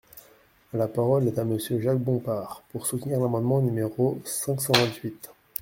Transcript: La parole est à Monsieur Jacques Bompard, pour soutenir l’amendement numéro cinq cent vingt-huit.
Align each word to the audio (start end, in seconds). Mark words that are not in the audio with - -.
La 0.73 0.87
parole 0.87 1.27
est 1.27 1.37
à 1.37 1.43
Monsieur 1.45 1.79
Jacques 1.79 1.99
Bompard, 1.99 2.63
pour 2.71 2.87
soutenir 2.87 3.19
l’amendement 3.19 3.61
numéro 3.61 4.19
cinq 4.25 4.59
cent 4.59 4.73
vingt-huit. 4.73 5.29